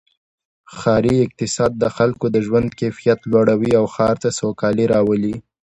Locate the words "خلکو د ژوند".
1.95-2.69